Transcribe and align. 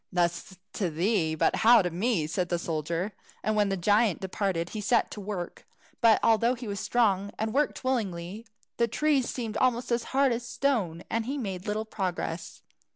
"Thus 0.11 0.57
to 0.73 0.89
thee, 0.89 1.35
but 1.35 1.57
how 1.57 1.83
to 1.83 1.91
me?" 1.91 2.25
said 2.25 2.49
the 2.49 2.57
soldier; 2.57 3.11
and 3.43 3.55
when 3.55 3.69
the 3.69 3.77
giant 3.77 4.19
departed 4.19 4.69
he 4.69 4.81
set 4.81 5.11
to 5.11 5.21
work. 5.21 5.67
But 6.01 6.19
although 6.23 6.55
he 6.55 6.67
was 6.67 6.79
so 6.79 6.85
strong, 6.85 7.29
and 7.37 7.53
worked 7.53 7.83
willingly, 7.83 8.47
the 8.77 8.87
trees 8.87 9.29
seemed 9.29 9.57
almost 9.57 9.91
as 9.91 10.05
hard 10.05 10.31
as 10.31 10.43
stone, 10.43 11.03
and 11.11 11.27
he 11.27 11.37
made 11.37 11.67
little 11.67 11.85
progress. 11.85 12.63